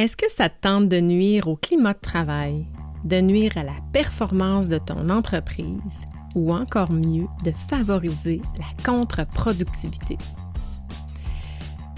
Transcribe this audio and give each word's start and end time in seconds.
Est-ce 0.00 0.16
que 0.16 0.30
ça 0.30 0.48
te 0.48 0.62
tente 0.62 0.88
de 0.88 0.98
nuire 0.98 1.46
au 1.46 1.56
climat 1.56 1.92
de 1.92 1.98
travail, 1.98 2.66
de 3.04 3.20
nuire 3.20 3.52
à 3.58 3.64
la 3.64 3.74
performance 3.92 4.70
de 4.70 4.78
ton 4.78 5.10
entreprise 5.10 6.06
ou 6.34 6.54
encore 6.54 6.90
mieux, 6.90 7.26
de 7.44 7.50
favoriser 7.50 8.40
la 8.58 8.64
contre-productivité? 8.82 10.16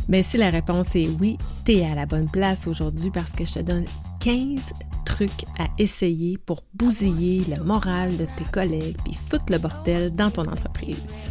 Mais 0.09 0.25
si 0.25 0.37
la 0.37 0.51
réponse 0.51 0.96
est 0.96 1.11
oui, 1.21 1.38
tu 1.65 1.75
es 1.75 1.88
à 1.88 1.95
la 1.95 2.07
bonne 2.07 2.29
place 2.29 2.67
aujourd'hui 2.67 3.12
parce 3.12 3.30
que 3.30 3.46
je 3.46 3.55
te 3.55 3.61
donne 3.61 3.84
15 4.19 4.73
trucs 5.05 5.45
à 5.61 5.69
essayer 5.79 6.39
pour 6.39 6.64
bousiller 6.75 7.45
le 7.57 7.62
moral 7.62 8.16
de 8.16 8.27
tes 8.37 8.50
collègues 8.53 8.96
puis 9.05 9.14
foutre 9.14 9.53
le 9.53 9.59
bordel 9.59 10.12
dans 10.12 10.32
ton 10.32 10.43
entreprise. 10.43 11.30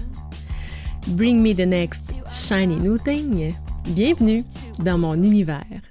Bring 1.07 1.41
me 1.41 1.53
the 1.53 1.67
next 1.67 2.13
shiny 2.31 2.77
new 2.77 2.97
thing. 2.97 3.53
Bienvenue 3.89 4.45
dans 4.79 4.97
mon 4.97 5.21
univers. 5.21 5.90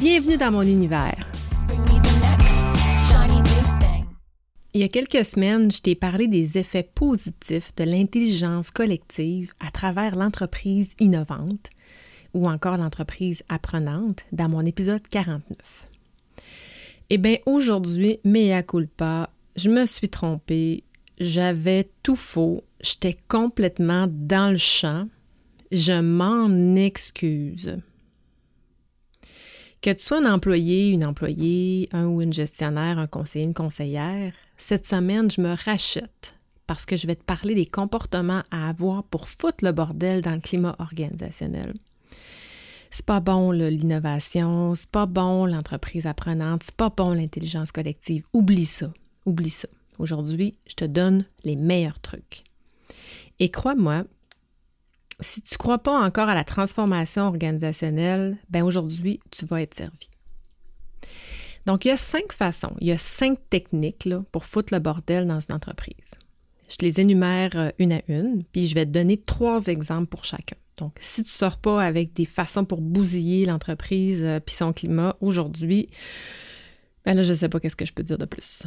Bienvenue 0.00 0.36
dans 0.36 0.50
mon 0.50 0.62
univers. 0.62 1.28
Il 4.74 4.80
y 4.80 4.84
a 4.84 4.88
quelques 4.88 5.24
semaines, 5.24 5.70
je 5.70 5.80
t'ai 5.80 5.94
parlé 5.94 6.28
des 6.28 6.58
effets 6.58 6.88
positifs 6.94 7.74
de 7.76 7.84
l'intelligence 7.84 8.70
collective 8.70 9.52
à 9.60 9.70
travers 9.70 10.16
l'entreprise 10.16 10.94
innovante 10.98 11.70
ou 12.34 12.48
encore 12.48 12.78
l'entreprise 12.78 13.42
apprenante 13.48 14.24
dans 14.32 14.48
mon 14.48 14.64
épisode 14.64 15.06
49. 15.08 15.86
Eh 17.10 17.18
bien, 17.18 17.36
aujourd'hui, 17.44 18.18
mea 18.24 18.62
culpa, 18.62 19.30
je 19.56 19.68
me 19.68 19.84
suis 19.86 20.08
trompée, 20.08 20.84
j'avais 21.20 21.90
tout 22.02 22.16
faux. 22.16 22.64
J'étais 22.80 23.18
complètement 23.28 24.08
dans 24.10 24.50
le 24.50 24.58
champ. 24.58 25.06
Je 25.70 26.00
m'en 26.00 26.76
excuse. 26.76 27.76
Que 29.82 29.90
tu 29.90 30.04
sois 30.04 30.18
un 30.18 30.32
employé, 30.32 30.90
une 30.90 31.04
employée, 31.04 31.88
un 31.90 32.06
ou 32.06 32.22
une 32.22 32.32
gestionnaire, 32.32 33.00
un 33.00 33.08
conseiller, 33.08 33.44
une 33.44 33.52
conseillère, 33.52 34.32
cette 34.56 34.86
semaine, 34.86 35.28
je 35.28 35.40
me 35.40 35.56
rachète 35.56 36.36
parce 36.68 36.86
que 36.86 36.96
je 36.96 37.08
vais 37.08 37.16
te 37.16 37.24
parler 37.24 37.56
des 37.56 37.66
comportements 37.66 38.44
à 38.52 38.68
avoir 38.68 39.02
pour 39.02 39.28
foutre 39.28 39.64
le 39.64 39.72
bordel 39.72 40.22
dans 40.22 40.34
le 40.34 40.40
climat 40.40 40.76
organisationnel. 40.78 41.74
C'est 42.92 43.04
pas 43.04 43.18
bon 43.18 43.50
l'innovation, 43.50 44.76
c'est 44.76 44.88
pas 44.88 45.06
bon 45.06 45.46
l'entreprise 45.46 46.06
apprenante, 46.06 46.62
c'est 46.62 46.76
pas 46.76 46.90
bon 46.96 47.12
l'intelligence 47.12 47.72
collective. 47.72 48.24
Oublie 48.32 48.66
ça, 48.66 48.88
oublie 49.26 49.50
ça. 49.50 49.66
Aujourd'hui, 49.98 50.54
je 50.68 50.74
te 50.74 50.84
donne 50.84 51.24
les 51.42 51.56
meilleurs 51.56 51.98
trucs. 51.98 52.44
Et 53.40 53.50
crois-moi, 53.50 54.04
si 55.22 55.40
tu 55.40 55.54
ne 55.54 55.58
crois 55.58 55.78
pas 55.78 55.98
encore 55.98 56.28
à 56.28 56.34
la 56.34 56.44
transformation 56.44 57.22
organisationnelle, 57.22 58.36
ben 58.50 58.62
aujourd'hui, 58.62 59.20
tu 59.30 59.46
vas 59.46 59.62
être 59.62 59.74
servi. 59.74 60.08
Donc, 61.66 61.84
il 61.84 61.88
y 61.88 61.90
a 61.92 61.96
cinq 61.96 62.32
façons, 62.32 62.74
il 62.80 62.88
y 62.88 62.92
a 62.92 62.98
cinq 62.98 63.38
techniques 63.48 64.08
pour 64.32 64.44
foutre 64.44 64.74
le 64.74 64.80
bordel 64.80 65.26
dans 65.26 65.40
une 65.40 65.54
entreprise. 65.54 66.12
Je 66.68 66.76
les 66.80 67.00
énumère 67.00 67.50
euh, 67.54 67.70
une 67.78 67.92
à 67.92 68.00
une, 68.08 68.44
puis 68.50 68.66
je 68.66 68.74
vais 68.74 68.86
te 68.86 68.90
donner 68.90 69.16
trois 69.16 69.66
exemples 69.66 70.06
pour 70.06 70.24
chacun. 70.24 70.56
Donc, 70.78 70.94
si 71.00 71.22
tu 71.22 71.28
ne 71.28 71.32
sors 71.32 71.58
pas 71.58 71.82
avec 71.82 72.14
des 72.14 72.24
façons 72.24 72.64
pour 72.64 72.80
bousiller 72.80 73.44
l'entreprise 73.44 74.22
euh, 74.24 74.40
puis 74.40 74.54
son 74.54 74.72
climat 74.72 75.16
aujourd'hui, 75.20 75.88
ben 77.04 77.14
là, 77.14 77.22
je 77.22 77.30
ne 77.30 77.36
sais 77.36 77.48
pas 77.48 77.60
qu'est-ce 77.60 77.76
que 77.76 77.84
je 77.84 77.92
peux 77.92 78.02
dire 78.02 78.18
de 78.18 78.24
plus. 78.24 78.64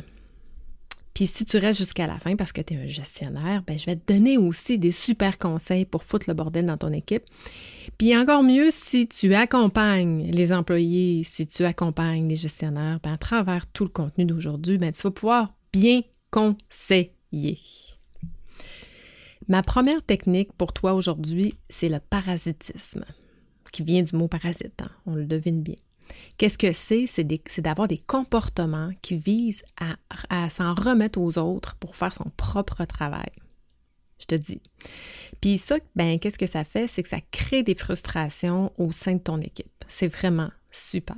Puis 1.16 1.28
si 1.28 1.46
tu 1.46 1.58
restes 1.58 1.80
jusqu'à 1.80 2.08
la 2.08 2.20
fin 2.20 2.36
parce 2.36 2.52
que 2.52 2.62
tu 2.62 2.74
es 2.74 2.78
un 2.78 2.86
gestionnaire, 2.86 3.64
ben, 3.66 3.80
je 3.80 3.86
vais 3.86 3.96
te 3.96 4.14
donner 4.14 4.38
aussi 4.38 4.78
des 4.78 4.92
super 4.92 5.38
conseils 5.38 5.86
pour 5.86 6.04
foutre 6.04 6.26
le 6.28 6.34
bordel 6.34 6.66
dans 6.66 6.78
ton 6.78 6.92
équipe. 6.92 7.24
Puis 7.98 8.16
encore 8.18 8.44
mieux, 8.44 8.70
si 8.70 9.08
tu 9.08 9.34
accompagnes 9.34 10.30
les 10.30 10.52
employés, 10.52 11.24
si 11.24 11.48
tu 11.48 11.64
accompagnes 11.64 12.28
les 12.28 12.36
gestionnaires, 12.36 13.00
ben, 13.02 13.14
à 13.14 13.18
travers 13.18 13.66
tout 13.66 13.86
le 13.86 13.90
contenu 13.90 14.26
d'aujourd'hui, 14.26 14.78
ben, 14.78 14.92
tu 14.92 15.04
vas 15.04 15.12
pouvoir 15.12 15.54
bien 15.72 16.02
conseiller. 16.32 17.60
Ma 19.48 19.62
première 19.62 20.04
technique 20.04 20.52
pour 20.54 20.74
toi 20.74 20.96
aujourd'hui, 20.96 21.56
c'est 21.70 21.88
le 21.88 22.00
parasitisme, 22.00 23.06
qui 23.72 23.84
vient 23.84 24.04
du 24.04 24.18
mot 24.18 24.28
parasite, 24.28 24.82
hein. 24.82 24.90
on 25.06 25.16
le 25.16 25.26
devine 25.26 25.62
bien. 25.62 25.76
Qu'est-ce 26.38 26.58
que 26.58 26.74
c'est? 26.74 27.06
C'est 27.08 27.62
d'avoir 27.62 27.88
des 27.88 27.98
comportements 27.98 28.92
qui 29.02 29.16
visent 29.16 29.64
à, 30.30 30.50
s'en 30.50 30.74
remettre 30.74 31.20
aux 31.20 31.38
autres 31.38 31.76
pour 31.76 31.96
faire 31.96 32.14
son 32.14 32.30
propre 32.36 32.86
travail. 32.86 33.32
Je 34.20 34.26
te 34.26 34.36
dis. 34.36 34.62
Puis 35.42 35.58
ça, 35.58 35.78
ben, 35.96 36.20
qu'est-ce 36.20 36.38
que 36.38 36.48
ça 36.48 36.64
fait? 36.64 36.88
C'est 36.88 37.04
que 37.04 37.10
ça 37.10 37.20
crée 37.32 37.64
des 37.64 37.76
frustrations 37.76 38.72
au 38.78 38.92
sein 38.92 39.14
de 39.14 39.20
ton 39.20 39.40
équipe. 39.42 39.84
C'est 39.88 40.08
vraiment 40.08 40.50
super. 40.72 41.18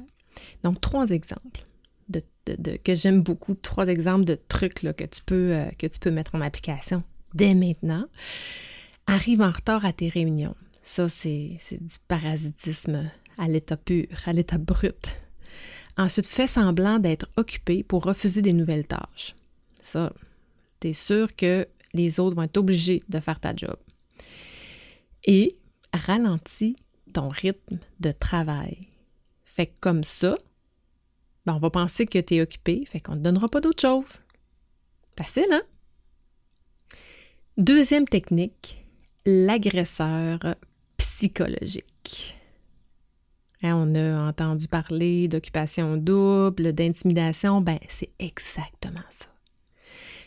Donc, 0.64 0.82
trois 0.82 1.10
exemples 1.10 1.64
de, 2.10 2.78
que 2.78 2.96
j'aime 2.96 3.22
beaucoup, 3.22 3.56
trois 3.56 3.88
exemples 3.88 4.26
de 4.26 4.40
trucs 4.48 4.76
que, 4.76 5.06
tu 5.06 5.22
peux, 5.26 5.54
euh, 5.54 5.66
que 5.78 5.88
tu 5.88 6.00
peux 6.00 6.12
mettre 6.12 6.36
en 6.36 6.42
application 6.42 7.04
dès 7.34 7.54
maintenant. 7.56 8.06
Arrive 9.06 9.42
en 9.42 9.52
retard 9.52 9.86
à 9.86 9.94
tes 9.94 10.10
réunions. 10.10 10.56
Ça, 10.84 11.10
c'est 11.10 11.58
du 11.72 11.98
parasitisme 12.08 13.10
à 13.38 13.48
l'état 13.48 13.78
pur, 13.78 14.08
à 14.26 14.34
l'état 14.34 14.58
brut. 14.58 15.20
Ensuite, 15.98 16.28
fais 16.28 16.48
semblant 16.48 17.00
d'être 17.00 17.28
occupé 17.38 17.84
pour 17.84 18.04
refuser 18.04 18.42
des 18.42 18.54
nouvelles 18.54 18.88
tâches. 18.88 19.34
Ça, 19.82 20.14
tu 20.80 20.90
es 20.90 20.94
sûr 20.94 21.36
que 21.36 21.68
les 21.94 22.20
autres 22.20 22.36
vont 22.36 22.44
être 22.44 22.58
obligés 22.58 23.04
de 23.10 23.20
faire 23.20 23.40
ta 23.40 23.56
job. 23.56 23.78
Et 25.26 25.58
ralentis 25.94 26.76
ton 27.14 27.30
rythme 27.30 27.80
de 28.00 28.12
travail. 28.12 28.78
Fait 29.44 29.74
comme 29.80 30.04
ça, 30.04 30.38
ben 31.46 31.56
on 31.56 31.60
va 31.60 31.70
penser 31.70 32.06
que 32.06 32.20
tu 32.20 32.36
es 32.36 32.42
occupé, 32.42 32.86
fait 32.86 33.00
qu'on 33.00 33.14
ne 33.14 33.18
te 33.18 33.24
donnera 33.24 33.48
pas 33.48 33.62
d'autre 33.62 33.82
chose. 33.82 34.20
Facile, 35.18 35.48
hein? 35.52 35.64
Deuxième 37.58 38.08
technique, 38.08 38.86
l'agresseur 39.26 40.40
psychologique. 40.98 42.37
Hein, 43.64 43.74
on 43.76 43.96
a 43.96 44.30
entendu 44.30 44.68
parler 44.68 45.28
d'occupation 45.28 45.98
double, 45.98 46.74
d'intimidation, 46.74 47.62
ben 47.62 47.80
c'est 47.90 48.12
exactement 48.20 49.00
ça. 49.10 49.28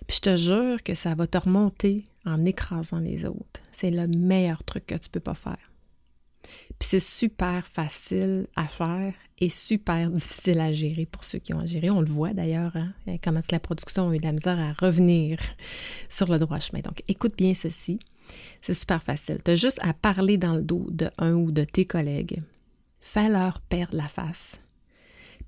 Puis 0.07 0.17
je 0.17 0.21
te 0.23 0.37
jure 0.37 0.83
que 0.83 0.97
ça 0.97 1.15
va 1.15 1.27
te 1.29 1.39
remonter 1.39 2.03
en 2.25 2.45
écrasant 2.45 2.99
les 2.99 3.25
autres. 3.25 3.61
C'est 3.71 3.93
le 3.93 4.09
meilleur 4.09 4.65
truc 4.65 4.87
que 4.87 4.97
tu 4.97 5.09
peux 5.09 5.21
pas 5.21 5.35
faire. 5.35 5.71
Puis 6.43 6.89
c'est 6.89 6.99
super 6.99 7.67
facile 7.67 8.49
à 8.57 8.67
faire 8.67 9.15
et 9.39 9.51
super 9.51 10.11
difficile 10.11 10.59
à 10.59 10.73
gérer 10.73 11.07
pour 11.07 11.23
ceux 11.23 11.39
qui 11.39 11.55
ont 11.55 11.61
à 11.61 11.67
gérer. 11.67 11.91
On 11.91 12.01
le 12.01 12.11
voit 12.11 12.33
d'ailleurs, 12.33 12.75
hein, 12.75 12.93
comment 13.23 13.41
la 13.53 13.61
production 13.61 14.09
a 14.09 14.15
eu 14.15 14.19
de 14.19 14.25
la 14.25 14.33
misère 14.33 14.59
à 14.59 14.73
revenir 14.85 15.39
sur 16.09 16.29
le 16.31 16.39
droit 16.41 16.59
chemin. 16.59 16.81
Donc 16.81 17.03
écoute 17.07 17.37
bien 17.37 17.55
ceci. 17.55 18.01
C'est 18.63 18.75
super 18.75 19.03
facile. 19.03 19.39
Tu 19.45 19.53
as 19.53 19.57
juste 19.57 19.79
à 19.83 19.93
parler 19.93 20.39
dans 20.39 20.55
le 20.55 20.63
dos 20.63 20.87
de 20.91 21.09
un 21.19 21.35
ou 21.35 21.53
de 21.53 21.65
tes 21.65 21.85
collègues 21.85 22.41
fais-leur 23.01 23.61
perdre 23.63 23.97
la 23.97 24.09
face, 24.09 24.61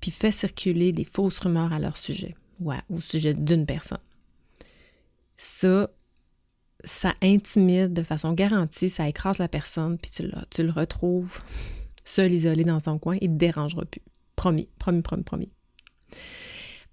puis 0.01 0.11
fais 0.11 0.31
circuler 0.31 0.91
des 0.91 1.05
fausses 1.05 1.39
rumeurs 1.39 1.71
à 1.71 1.79
leur 1.79 1.97
sujet 1.97 2.35
ou 2.59 2.71
au 2.89 2.99
sujet 2.99 3.33
d'une 3.33 3.65
personne. 3.65 3.99
Ça, 5.37 5.89
ça 6.83 7.13
intimide 7.21 7.93
de 7.93 8.03
façon 8.03 8.33
garantie, 8.33 8.89
ça 8.89 9.07
écrase 9.07 9.37
la 9.37 9.47
personne, 9.47 9.97
puis 9.97 10.11
tu 10.11 10.63
le, 10.63 10.71
retrouves 10.71 11.41
seul, 12.05 12.31
isolé 12.31 12.63
dans 12.63 12.79
son 12.79 12.99
coin, 12.99 13.17
il 13.21 13.31
ne 13.31 13.35
te 13.35 13.39
dérangera 13.39 13.85
plus. 13.85 14.01
Promis, 14.35 14.67
promis, 14.79 15.01
promis, 15.01 15.23
promis. 15.23 15.49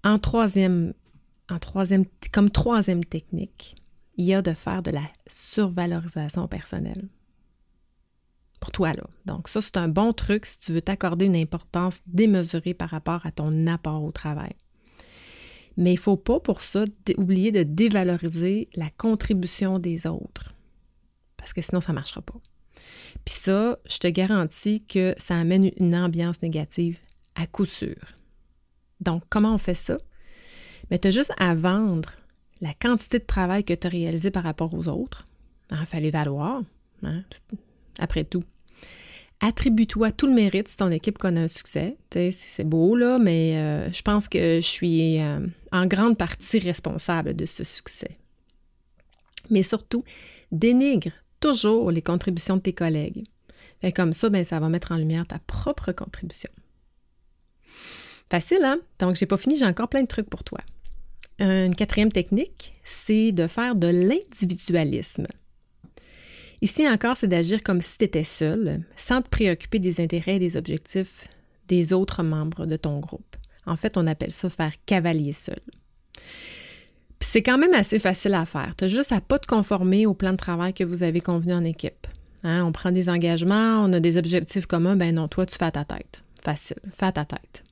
En 0.03 0.19
troisième, 0.19 0.93
en 1.49 1.59
troisième, 1.59 2.05
comme 2.31 2.49
troisième 2.49 3.03
technique, 3.03 3.75
il 4.15 4.25
y 4.25 4.33
a 4.33 4.41
de 4.41 4.53
faire 4.53 4.83
de 4.83 4.91
la 4.91 5.03
survalorisation 5.27 6.47
personnelle 6.47 7.07
pour 8.61 8.71
toi. 8.71 8.93
Là. 8.93 9.03
Donc 9.25 9.49
ça, 9.49 9.61
c'est 9.61 9.75
un 9.75 9.89
bon 9.89 10.13
truc 10.13 10.45
si 10.45 10.57
tu 10.59 10.71
veux 10.71 10.81
t'accorder 10.81 11.25
une 11.25 11.35
importance 11.35 12.01
démesurée 12.07 12.73
par 12.73 12.89
rapport 12.89 13.25
à 13.25 13.31
ton 13.31 13.67
apport 13.67 14.01
au 14.03 14.11
travail. 14.11 14.53
Mais 15.75 15.91
il 15.91 15.95
ne 15.95 15.99
faut 15.99 16.17
pas 16.17 16.39
pour 16.39 16.61
ça 16.61 16.85
oublier 17.17 17.51
de 17.51 17.63
dévaloriser 17.63 18.69
la 18.75 18.89
contribution 18.89 19.79
des 19.79 20.05
autres, 20.05 20.53
parce 21.37 21.53
que 21.53 21.61
sinon, 21.61 21.81
ça 21.81 21.91
ne 21.91 21.95
marchera 21.95 22.21
pas. 22.21 22.39
Puis 23.25 23.35
ça, 23.35 23.79
je 23.89 23.97
te 23.97 24.07
garantis 24.07 24.85
que 24.85 25.15
ça 25.17 25.37
amène 25.37 25.71
une 25.77 25.95
ambiance 25.95 26.41
négative 26.41 26.99
à 27.35 27.47
coup 27.47 27.65
sûr. 27.65 27.95
Donc, 28.99 29.23
comment 29.29 29.55
on 29.55 29.57
fait 29.57 29.75
ça? 29.75 29.97
Mais 30.89 30.99
tu 30.99 31.07
as 31.07 31.11
juste 31.11 31.33
à 31.37 31.55
vendre 31.55 32.11
la 32.59 32.73
quantité 32.73 33.19
de 33.19 33.25
travail 33.25 33.63
que 33.63 33.73
tu 33.73 33.87
as 33.87 33.89
réalisé 33.89 34.29
par 34.29 34.43
rapport 34.43 34.73
aux 34.73 34.87
autres. 34.87 35.25
Il 35.71 35.77
hein, 35.77 35.85
fallait 35.85 36.11
valoir, 36.11 36.61
hein, 37.03 37.23
après 38.01 38.25
tout. 38.25 38.43
Attribue-toi 39.39 40.11
tout 40.11 40.27
le 40.27 40.33
mérite 40.33 40.67
si 40.67 40.77
ton 40.77 40.91
équipe 40.91 41.17
connaît 41.17 41.41
un 41.41 41.47
succès. 41.47 41.95
C'est 42.11 42.63
beau, 42.63 42.95
là, 42.95 43.17
mais 43.17 43.57
euh, 43.57 43.91
je 43.91 44.01
pense 44.03 44.27
que 44.27 44.57
je 44.57 44.67
suis 44.67 45.19
euh, 45.19 45.39
en 45.71 45.87
grande 45.87 46.15
partie 46.15 46.59
responsable 46.59 47.33
de 47.33 47.47
ce 47.47 47.63
succès. 47.63 48.19
Mais 49.49 49.63
surtout, 49.63 50.03
dénigre 50.51 51.11
toujours 51.39 51.89
les 51.91 52.03
contributions 52.03 52.57
de 52.57 52.61
tes 52.61 52.73
collègues. 52.73 53.23
Comme 53.95 54.13
ça, 54.13 54.29
ben, 54.29 54.45
ça 54.45 54.59
va 54.59 54.69
mettre 54.69 54.91
en 54.91 54.97
lumière 54.97 55.25
ta 55.25 55.39
propre 55.39 55.91
contribution. 55.91 56.51
Facile, 58.29 58.63
hein? 58.63 58.77
Donc, 58.99 59.15
j'ai 59.15 59.25
pas 59.25 59.37
fini, 59.37 59.57
j'ai 59.57 59.65
encore 59.65 59.89
plein 59.89 60.03
de 60.03 60.07
trucs 60.07 60.29
pour 60.29 60.43
toi. 60.43 60.59
Une 61.39 61.73
quatrième 61.73 62.11
technique, 62.11 62.73
c'est 62.83 63.31
de 63.31 63.47
faire 63.47 63.75
de 63.75 63.87
l'individualisme. 63.87 65.25
Ici 66.61 66.87
encore, 66.87 67.17
c'est 67.17 67.27
d'agir 67.27 67.63
comme 67.63 67.81
si 67.81 67.97
tu 67.97 68.05
étais 68.05 68.23
seul, 68.23 68.79
sans 68.95 69.23
te 69.23 69.29
préoccuper 69.29 69.79
des 69.79 69.99
intérêts 69.99 70.35
et 70.35 70.39
des 70.39 70.57
objectifs 70.57 71.27
des 71.67 71.91
autres 71.91 72.21
membres 72.21 72.67
de 72.67 72.75
ton 72.75 72.99
groupe. 72.99 73.35
En 73.65 73.75
fait, 73.75 73.97
on 73.97 74.05
appelle 74.05 74.31
ça 74.31 74.49
faire 74.49 74.73
cavalier 74.85 75.33
seul. 75.33 75.59
C'est 77.19 77.41
quand 77.41 77.57
même 77.57 77.73
assez 77.73 77.99
facile 77.99 78.33
à 78.35 78.45
faire. 78.45 78.75
Tu 78.75 78.85
as 78.85 78.89
juste 78.89 79.11
à 79.11 79.21
pas 79.21 79.39
te 79.39 79.47
conformer 79.47 80.05
au 80.05 80.13
plan 80.13 80.31
de 80.31 80.37
travail 80.37 80.73
que 80.73 80.83
vous 80.83 81.01
avez 81.03 81.21
convenu 81.21 81.53
en 81.53 81.63
équipe. 81.63 82.07
Hein, 82.43 82.63
on 82.65 82.71
prend 82.71 82.91
des 82.91 83.09
engagements, 83.09 83.83
on 83.83 83.93
a 83.93 83.99
des 83.99 84.17
objectifs 84.17 84.65
communs, 84.65 84.95
ben 84.95 85.15
non, 85.15 85.27
toi, 85.27 85.45
tu 85.45 85.55
fais 85.55 85.65
à 85.65 85.71
ta 85.71 85.85
tête. 85.85 86.23
Facile, 86.43 86.77
fais 86.91 87.05
à 87.05 87.11
ta 87.11 87.25
tête. 87.25 87.63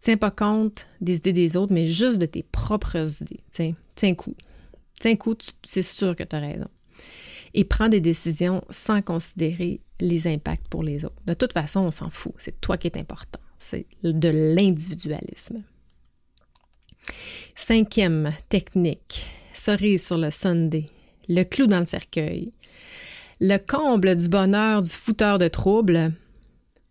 Tiens 0.00 0.16
pas 0.16 0.30
compte 0.30 0.86
des 1.00 1.16
idées 1.16 1.32
des 1.32 1.56
autres, 1.56 1.72
mais 1.72 1.86
juste 1.86 2.18
de 2.18 2.26
tes 2.26 2.42
propres 2.42 3.22
idées. 3.22 3.40
Tiens, 3.50 3.74
tiens 3.94 4.14
coup. 4.14 4.34
Tiens 4.98 5.16
coup, 5.16 5.34
c'est 5.62 5.82
sûr 5.82 6.16
que 6.16 6.24
tu 6.24 6.36
as 6.36 6.40
raison 6.40 6.68
et 7.54 7.64
prends 7.64 7.88
des 7.88 8.00
décisions 8.00 8.62
sans 8.70 9.02
considérer 9.02 9.80
les 10.00 10.26
impacts 10.26 10.68
pour 10.68 10.82
les 10.82 11.04
autres. 11.04 11.22
De 11.26 11.34
toute 11.34 11.52
façon, 11.52 11.80
on 11.80 11.90
s'en 11.90 12.10
fout. 12.10 12.34
C'est 12.38 12.60
toi 12.60 12.76
qui 12.76 12.88
es 12.88 12.98
important. 12.98 13.40
C'est 13.58 13.86
de 14.02 14.28
l'individualisme. 14.28 15.62
Cinquième 17.54 18.32
technique, 18.48 19.28
cerise 19.54 20.04
sur 20.04 20.18
le 20.18 20.30
Sunday, 20.30 20.90
le 21.28 21.44
clou 21.44 21.66
dans 21.66 21.80
le 21.80 21.86
cercueil. 21.86 22.52
Le 23.40 23.58
comble 23.58 24.16
du 24.16 24.28
bonheur 24.28 24.82
du 24.82 24.90
fouteur 24.90 25.38
de 25.38 25.48
troubles, 25.48 26.12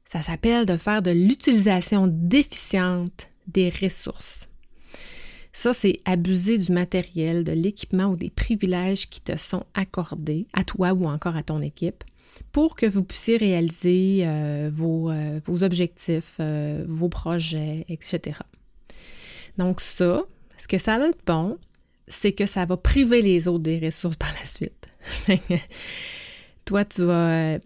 ça 0.06 0.22
s'appelle 0.22 0.66
de 0.66 0.78
faire 0.78 1.02
de 1.02 1.12
l'utilisation 1.12 2.08
déficiente 2.08 3.30
des 3.48 3.70
ressources. 3.70 4.48
Ça, 5.56 5.74
c'est 5.74 6.02
abuser 6.04 6.58
du 6.58 6.74
matériel, 6.74 7.46
de 7.46 7.54
l'équipement 7.54 8.08
ou 8.08 8.18
des 8.18 8.30
privilèges 8.30 9.10
qui 9.10 9.22
te 9.22 9.38
sont 9.38 9.64
accordés 9.74 10.48
à 10.52 10.66
toi 10.66 10.92
ou 10.92 11.06
encore 11.06 11.38
à 11.38 11.44
ton 11.44 11.62
équipe 11.62 12.04
pour 12.52 12.76
que 12.76 12.86
vous 12.86 13.06
puissiez 13.06 13.38
réaliser 13.38 14.24
euh, 14.28 14.70
euh, 14.70 15.40
vos, 15.46 15.64
objectifs, 15.64 16.36
euh, 16.42 16.84
vos 16.86 17.08
projets, 17.08 17.86
etc. 17.88 18.38
Donc 19.58 19.80
ça, 19.80 20.24
ce 20.58 20.68
que 20.68 20.78
ça 20.78 20.96
a 20.96 21.00
de 21.00 21.16
bon, 21.26 21.58
c'est 22.06 22.34
que 22.34 22.48
ça 22.48 22.66
va 22.66 22.76
priver 22.76 23.22
les 23.22 23.48
autres 23.48 23.64
des 23.64 23.80
ressources 23.80 24.16
par 24.18 24.34
la 24.34 24.46
suite. 24.46 24.90
Toi, 26.66 26.84
tu 26.84 27.06
vas... 27.06 27.60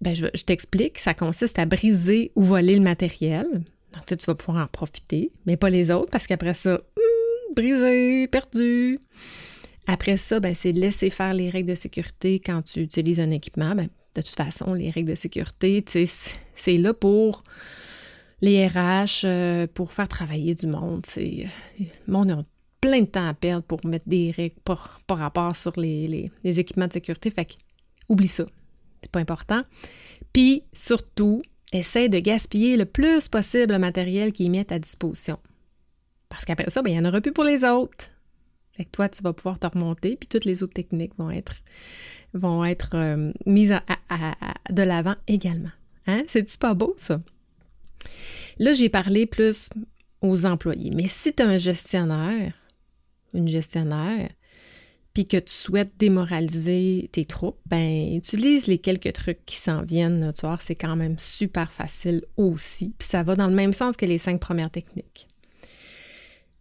Ben, 0.00 0.16
je, 0.16 0.26
je 0.34 0.42
t'explique, 0.42 0.98
ça 0.98 1.14
consiste 1.14 1.60
à 1.60 1.64
briser 1.64 2.32
ou 2.34 2.42
voler 2.42 2.74
le 2.74 2.82
matériel. 2.82 3.62
Donc, 3.92 4.06
tu 4.06 4.26
vas 4.26 4.34
pouvoir 4.34 4.64
en 4.64 4.66
profiter, 4.66 5.30
mais 5.46 5.56
pas 5.56 5.70
les 5.70 5.90
autres, 5.90 6.10
parce 6.10 6.26
qu'après 6.26 6.54
ça, 6.54 6.74
hmm, 6.76 7.54
brisé, 7.54 8.28
perdu. 8.28 8.98
Après 9.86 10.16
ça, 10.16 10.40
ben, 10.40 10.54
c'est 10.54 10.72
laisser 10.72 11.10
faire 11.10 11.34
les 11.34 11.50
règles 11.50 11.70
de 11.70 11.74
sécurité 11.74 12.40
quand 12.40 12.62
tu 12.62 12.80
utilises 12.80 13.20
un 13.20 13.30
équipement. 13.30 13.74
Ben, 13.74 13.88
de 14.14 14.22
toute 14.22 14.36
façon, 14.36 14.74
les 14.74 14.90
règles 14.90 15.10
de 15.10 15.14
sécurité, 15.14 15.84
c'est 16.54 16.78
là 16.78 16.94
pour 16.94 17.42
les 18.40 18.66
RH, 18.66 19.24
euh, 19.24 19.66
pour 19.72 19.92
faire 19.92 20.08
travailler 20.08 20.54
du 20.54 20.66
monde. 20.66 21.04
Le 21.16 21.46
monde 22.06 22.30
a 22.32 22.44
plein 22.80 23.00
de 23.00 23.06
temps 23.06 23.26
à 23.26 23.34
perdre 23.34 23.64
pour 23.64 23.84
mettre 23.86 24.08
des 24.08 24.32
règles 24.32 24.56
par, 24.64 25.00
rapport 25.08 25.56
sur 25.56 25.72
les, 25.78 26.30
les, 26.42 26.60
équipements 26.60 26.88
de 26.88 26.92
sécurité. 26.92 27.30
Fait 27.30 27.44
que, 27.44 27.52
oublie 28.08 28.28
ça. 28.28 28.44
C'est 29.00 29.10
pas 29.10 29.20
important. 29.20 29.62
Puis, 30.32 30.64
surtout, 30.72 31.42
essaie 31.72 32.08
de 32.08 32.18
gaspiller 32.18 32.76
le 32.76 32.84
plus 32.84 33.28
possible 33.28 33.72
le 33.72 33.78
matériel 33.78 34.32
qu'ils 34.32 34.50
mettent 34.50 34.72
à 34.72 34.78
disposition. 34.78 35.38
Parce 36.28 36.44
qu'après 36.44 36.70
ça, 36.70 36.82
ben, 36.82 36.90
il 36.90 36.98
n'y 36.98 37.06
en 37.06 37.08
aura 37.08 37.20
plus 37.20 37.32
pour 37.32 37.44
les 37.44 37.64
autres. 37.64 38.08
Fait 38.72 38.84
que 38.84 38.90
toi, 38.90 39.08
tu 39.08 39.22
vas 39.22 39.32
pouvoir 39.32 39.58
te 39.58 39.66
remonter, 39.66 40.16
puis 40.16 40.28
toutes 40.28 40.44
les 40.44 40.62
autres 40.62 40.72
techniques 40.72 41.12
vont 41.18 41.30
être, 41.30 41.56
vont 42.32 42.64
être 42.64 42.94
euh, 42.94 43.32
mises 43.44 43.78
de 44.70 44.82
l'avant 44.82 45.16
également. 45.26 45.72
Hein? 46.06 46.22
C'est-tu 46.26 46.56
pas 46.58 46.74
beau, 46.74 46.94
ça? 46.96 47.20
Là, 48.58 48.72
j'ai 48.72 48.88
parlé 48.88 49.26
plus 49.26 49.68
aux 50.20 50.46
employés. 50.46 50.90
Mais 50.94 51.06
si 51.06 51.34
tu 51.34 51.42
as 51.42 51.48
un 51.48 51.58
gestionnaire, 51.58 52.54
une 53.34 53.48
gestionnaire, 53.48 54.30
puis 55.14 55.26
que 55.26 55.36
tu 55.36 55.52
souhaites 55.52 55.92
démoraliser 55.98 57.10
tes 57.12 57.24
troupes, 57.24 57.58
ben 57.66 58.14
utilise 58.14 58.66
les 58.66 58.78
quelques 58.78 59.12
trucs 59.12 59.44
qui 59.44 59.56
s'en 59.56 59.82
viennent. 59.82 60.32
Tu 60.34 60.46
vois, 60.46 60.58
c'est 60.60 60.74
quand 60.74 60.96
même 60.96 61.16
super 61.18 61.70
facile 61.70 62.24
aussi. 62.36 62.94
Puis 62.98 63.08
ça 63.08 63.22
va 63.22 63.36
dans 63.36 63.48
le 63.48 63.54
même 63.54 63.74
sens 63.74 63.96
que 63.96 64.06
les 64.06 64.18
cinq 64.18 64.40
premières 64.40 64.70
techniques. 64.70 65.28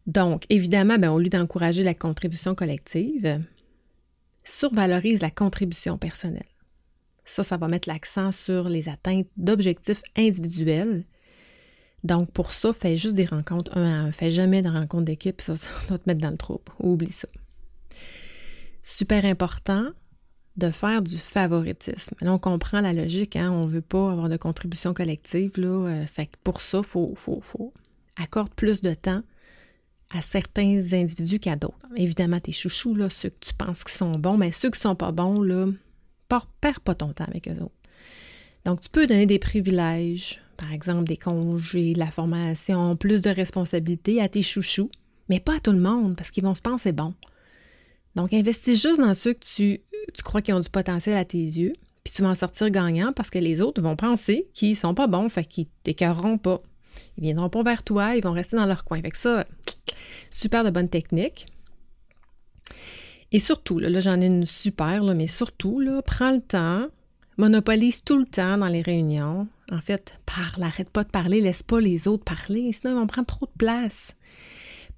Donc, 0.08 0.44
évidemment, 0.50 0.98
ben, 0.98 1.12
au 1.12 1.20
lieu 1.20 1.30
d'encourager 1.30 1.84
la 1.84 1.94
contribution 1.94 2.56
collective, 2.56 3.42
survalorise 4.44 5.22
la 5.22 5.30
contribution 5.30 5.98
personnelle. 5.98 6.44
Ça, 7.24 7.44
ça 7.44 7.56
va 7.56 7.68
mettre 7.68 7.88
l'accent 7.88 8.32
sur 8.32 8.68
les 8.68 8.90
atteintes 8.90 9.28
d'objectifs 9.38 10.02
individuels. 10.18 11.06
Donc, 12.04 12.32
pour 12.32 12.52
ça, 12.52 12.74
fais 12.74 12.98
juste 12.98 13.16
des 13.16 13.26
rencontres 13.26 13.78
un 13.78 13.86
à 13.86 14.08
un. 14.08 14.12
Fais 14.12 14.32
jamais 14.32 14.64
de 14.64 14.70
rencontres 14.70 15.06
d'équipe, 15.06 15.40
ça, 15.40 15.56
ça 15.56 15.70
va 15.88 16.00
te 16.00 16.04
mettre 16.10 16.22
dans 16.22 16.32
le 16.32 16.38
troupe. 16.38 16.70
Oublie 16.80 17.12
ça 17.12 17.28
super 18.82 19.26
important 19.26 19.88
de 20.58 20.70
faire 20.70 21.02
du 21.02 21.18
favoritisme. 21.18 22.16
Là, 22.22 22.34
on 22.34 22.38
comprend 22.38 22.82
la 22.82 22.94
logique, 22.94 23.36
hein? 23.36 23.52
on 23.52 23.66
ne 23.66 23.70
veut 23.70 23.82
pas 23.82 24.12
avoir 24.12 24.30
de 24.30 24.38
contribution 24.38 24.94
collective. 24.94 25.54
Là, 25.58 25.88
euh, 25.88 26.26
pour 26.44 26.62
ça, 26.62 26.80
il 26.80 26.84
faut, 26.84 27.14
faut, 27.16 27.40
faut 27.42 27.72
accorde 28.18 28.54
plus 28.54 28.82
de 28.82 28.94
temps 28.94 29.24
à 30.14 30.22
certains 30.22 30.94
individus 30.94 31.40
qu'à 31.40 31.56
d'autres. 31.56 31.88
Évidemment, 31.96 32.40
tes 32.40 32.52
chouchous, 32.52 32.96
là, 32.96 33.10
ceux 33.10 33.30
que 33.30 33.40
tu 33.40 33.54
penses 33.54 33.84
qui 33.84 33.94
sont 33.94 34.12
bons, 34.12 34.38
mais 34.38 34.52
ceux 34.52 34.70
qui 34.70 34.78
ne 34.78 34.90
sont 34.90 34.96
pas 34.96 35.12
bons, 35.12 35.42
là, 35.42 35.68
perds 36.60 36.82
pas 36.82 36.96
ton 36.96 37.14
temps 37.14 37.26
avec 37.26 37.48
eux 37.48 37.62
autres. 37.62 37.72
Donc, 38.66 38.82
tu 38.82 38.90
peux 38.90 39.08
donner 39.08 39.26
des 39.26 39.40
privilèges, 39.40 40.42
par 40.58 40.72
exemple 40.72 41.06
des 41.06 41.18
congés, 41.18 41.94
de 41.94 42.00
la 42.00 42.12
formation, 42.12 42.96
plus 42.96 43.22
de 43.22 43.30
responsabilités 43.30 44.22
à 44.22 44.30
tes 44.30 44.44
chouchous, 44.44 44.92
mais 45.30 45.40
pas 45.40 45.56
à 45.56 45.60
tout 45.60 45.72
le 45.72 45.80
monde 45.80 46.16
parce 46.16 46.30
qu'ils 46.30 46.44
vont 46.44 46.56
se 46.56 46.62
penser 46.62 46.92
bons. 46.92 47.16
Donc, 48.16 48.34
investis 48.34 48.82
juste 48.82 49.00
dans 49.00 49.14
ceux 49.14 49.34
que 49.34 49.46
tu, 49.46 49.82
crois 50.24 50.42
qui 50.42 50.52
ont 50.54 50.60
du 50.60 50.70
potentiel 50.70 51.18
à 51.18 51.26
tes 51.26 51.38
yeux, 51.38 51.74
puis 52.04 52.14
tu 52.14 52.22
vas 52.22 52.30
en 52.30 52.36
sortir 52.36 52.70
gagnant 52.70 53.14
parce 53.14 53.30
que 53.30 53.40
les 53.40 53.62
autres 53.62 53.82
vont 53.82 53.96
penser 53.96 54.48
qu'ils 54.54 54.76
sont 54.76 54.94
pas 54.94 55.08
bons, 55.08 55.30
fait 55.30 55.46
qu'ils 55.46 55.68
t'écœureront 55.84 56.38
pas. 56.38 56.60
Ils 57.18 57.24
viendront 57.24 57.50
pas 57.50 57.64
vers 57.64 57.84
toi, 57.84 58.16
ils 58.16 58.24
vont 58.24 58.34
rester 58.34 58.58
dans 58.58 58.66
leur 58.66 58.84
coin. 58.84 59.00
Fait 59.02 59.16
ça, 59.16 59.46
super 60.30 60.64
de 60.64 60.70
bonne 60.70 60.90
technique. 60.90 61.46
Et 63.32 63.40
surtout, 63.40 63.80
là, 63.80 64.00
j'en 64.02 64.20
ai 64.20 64.26
une 64.26 64.46
super, 64.46 65.04
là, 65.04 65.14
mais 65.14 65.28
surtout, 65.28 65.80
là, 65.80 66.02
prends 66.02 66.32
le 66.32 66.42
temps, 66.42 66.88
monopolise 67.38 68.04
tout 68.04 68.18
le 68.18 68.26
temps 68.26 68.58
dans 68.58 68.68
les 68.68 68.82
réunions. 68.82 69.48
En 69.72 69.80
fait, 69.80 70.20
parle, 70.26 70.64
arrête 70.64 70.90
pas 70.90 71.06
de 71.06 71.10
parler, 71.10 71.40
laisse 71.40 71.64
pas 71.64 71.80
les 71.80 72.10
autres 72.10 72.26
parler, 72.26 72.74
sinon 72.74 72.92
ils 72.92 73.00
vont 73.00 73.08
prendre 73.08 73.28
trop 73.28 73.46
de 73.46 73.58
place. 73.58 74.16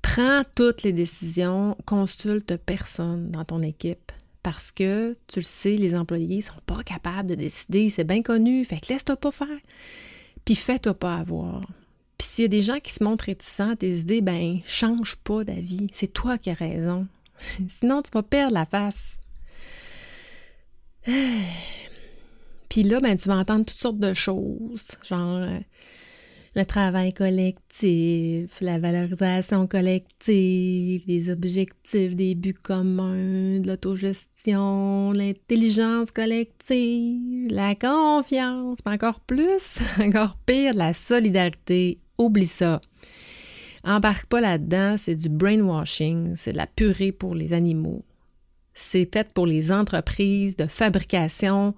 Prends 0.03 0.43
toutes 0.53 0.83
les 0.83 0.93
décisions, 0.93 1.75
consulte 1.85 2.55
personne 2.57 3.31
dans 3.31 3.43
ton 3.43 3.63
équipe 3.63 4.11
parce 4.43 4.71
que 4.71 5.17
tu 5.27 5.39
le 5.39 5.45
sais, 5.45 5.75
les 5.77 5.95
employés 5.95 6.37
ne 6.37 6.41
sont 6.41 6.53
pas 6.67 6.83
capables 6.83 7.29
de 7.29 7.35
décider, 7.35 7.89
c'est 7.89 8.03
bien 8.03 8.21
connu, 8.21 8.63
fait 8.63 8.79
que 8.79 8.93
laisse-toi 8.93 9.15
pas 9.15 9.31
faire. 9.31 9.57
Puis 10.45 10.53
fais-toi 10.55 10.93
pas 10.93 11.15
avoir. 11.15 11.61
Puis 12.17 12.27
s'il 12.27 12.43
y 12.43 12.45
a 12.45 12.49
des 12.49 12.61
gens 12.61 12.79
qui 12.79 12.93
se 12.93 13.03
montrent 13.03 13.25
réticents 13.25 13.71
à 13.71 13.75
tes 13.75 13.97
idées, 13.99 14.21
ben 14.21 14.59
change 14.67 15.15
pas 15.15 15.43
d'avis, 15.43 15.87
c'est 15.93 16.13
toi 16.13 16.37
qui 16.37 16.51
as 16.51 16.55
raison. 16.55 17.07
Sinon 17.67 18.03
tu 18.03 18.11
vas 18.11 18.21
perdre 18.21 18.53
la 18.53 18.65
face. 18.65 19.19
Puis 22.69 22.83
là, 22.83 22.99
ben, 23.01 23.15
tu 23.15 23.27
vas 23.29 23.35
entendre 23.35 23.65
toutes 23.65 23.79
sortes 23.79 23.99
de 23.99 24.13
choses, 24.13 24.97
genre 25.03 25.37
euh, 25.37 25.59
le 26.55 26.65
travail 26.65 27.13
collectif, 27.13 28.61
la 28.61 28.77
valorisation 28.77 29.65
collective, 29.65 31.01
les 31.07 31.29
objectifs, 31.31 32.15
des 32.15 32.35
buts 32.35 32.53
communs, 32.53 33.59
de 33.59 33.67
l'autogestion, 33.67 35.11
l'intelligence 35.13 36.11
collective, 36.11 37.47
la 37.49 37.73
confiance, 37.73 38.77
mais 38.85 38.91
encore 38.93 39.19
plus, 39.21 39.79
encore 39.99 40.37
pire, 40.45 40.75
la 40.75 40.93
solidarité. 40.93 41.99
Oublie 42.19 42.45
ça. 42.45 42.79
Embarque 43.83 44.27
pas 44.27 44.39
là-dedans, 44.39 44.95
c'est 44.97 45.15
du 45.15 45.29
brainwashing, 45.29 46.35
c'est 46.35 46.53
de 46.53 46.57
la 46.57 46.67
purée 46.67 47.11
pour 47.11 47.33
les 47.33 47.53
animaux. 47.53 48.05
C'est 48.75 49.11
fait 49.11 49.33
pour 49.33 49.47
les 49.47 49.71
entreprises 49.71 50.55
de 50.55 50.67
fabrication 50.67 51.73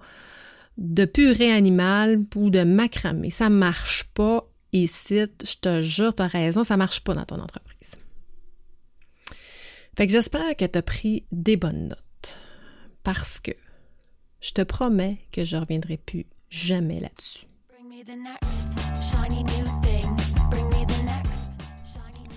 de 0.76 1.06
purée 1.06 1.52
animale 1.52 2.24
ou 2.36 2.50
de 2.50 2.62
macramé. 2.62 3.30
Ça 3.30 3.48
marche 3.48 4.04
pas 4.14 4.46
ici. 4.82 5.18
Je 5.44 5.54
te 5.60 5.82
jure, 5.82 6.14
tu 6.14 6.22
as 6.22 6.26
raison, 6.26 6.64
ça 6.64 6.76
marche 6.76 7.00
pas 7.00 7.14
dans 7.14 7.24
ton 7.24 7.40
entreprise. 7.40 7.96
Fait 9.96 10.06
que 10.06 10.12
j'espère 10.12 10.56
que 10.56 10.64
tu 10.64 10.78
as 10.78 10.82
pris 10.82 11.24
des 11.32 11.56
bonnes 11.56 11.88
notes 11.88 12.38
parce 13.02 13.40
que 13.40 13.52
je 14.40 14.52
te 14.52 14.62
promets 14.62 15.18
que 15.32 15.44
je 15.44 15.56
reviendrai 15.56 15.96
plus 15.96 16.26
jamais 16.50 17.00
là-dessus. 17.00 17.46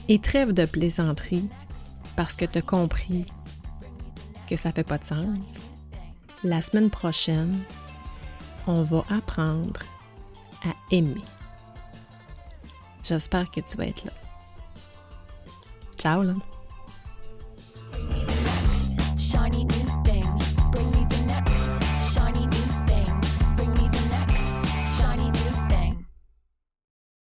Et 0.07 0.19
trêve 0.19 0.53
de 0.53 0.65
plaisanterie 0.65 1.47
parce 2.15 2.35
que 2.35 2.45
tu 2.45 2.57
as 2.57 2.61
compris 2.61 3.25
que 4.47 4.55
ça 4.55 4.71
fait 4.71 4.83
pas 4.83 4.97
de 4.97 5.03
sens. 5.03 5.69
La 6.43 6.61
semaine 6.61 6.89
prochaine, 6.89 7.59
on 8.65 8.83
va 8.83 9.05
apprendre 9.09 9.81
à 10.63 10.73
aimer. 10.91 11.15
J'espère 13.09 13.49
que 13.49 13.59
tu 13.59 13.75
vas 13.75 13.87
être 13.87 14.05
là. 14.05 14.11
Ciao 15.97 16.21
là! 16.21 16.35